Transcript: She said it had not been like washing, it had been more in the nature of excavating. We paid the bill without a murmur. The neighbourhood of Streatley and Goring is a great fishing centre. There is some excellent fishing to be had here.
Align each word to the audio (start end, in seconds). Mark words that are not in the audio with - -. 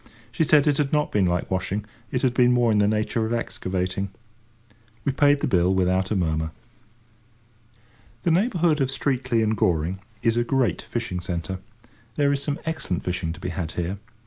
She 0.31 0.43
said 0.43 0.65
it 0.65 0.77
had 0.77 0.91
not 0.91 1.11
been 1.11 1.27
like 1.27 1.51
washing, 1.51 1.85
it 2.11 2.23
had 2.23 2.33
been 2.33 2.51
more 2.53 2.71
in 2.71 2.79
the 2.79 2.87
nature 2.87 3.23
of 3.27 3.33
excavating. 3.33 4.09
We 5.05 5.11
paid 5.11 5.41
the 5.41 5.47
bill 5.47 5.75
without 5.75 6.09
a 6.09 6.15
murmur. 6.15 6.49
The 8.23 8.31
neighbourhood 8.31 8.81
of 8.81 8.89
Streatley 8.89 9.43
and 9.43 9.55
Goring 9.55 9.99
is 10.23 10.37
a 10.37 10.43
great 10.43 10.81
fishing 10.81 11.19
centre. 11.19 11.59
There 12.15 12.33
is 12.33 12.41
some 12.41 12.59
excellent 12.65 13.03
fishing 13.03 13.31
to 13.33 13.39
be 13.39 13.49
had 13.49 13.73
here. 13.73 13.99